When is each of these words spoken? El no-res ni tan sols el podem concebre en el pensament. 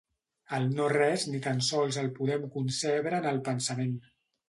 El 0.59 0.63
no-res 0.79 1.27
ni 1.35 1.43
tan 1.45 1.63
sols 1.69 2.01
el 2.07 2.11
podem 2.19 2.51
concebre 2.59 3.21
en 3.23 3.33
el 3.37 3.43
pensament. 3.53 3.99